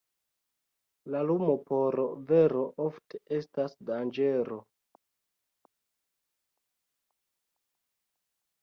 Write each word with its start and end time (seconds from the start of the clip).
La 1.15 1.19
lumo 1.31 1.57
por 1.67 1.97
vero 2.31 2.63
ofte 2.85 3.21
estas 3.39 3.77
danĝero. 3.91 4.59